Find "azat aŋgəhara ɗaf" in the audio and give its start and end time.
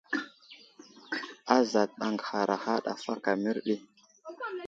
1.55-3.03